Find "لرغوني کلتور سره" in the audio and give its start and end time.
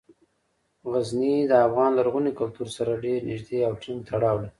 1.97-3.01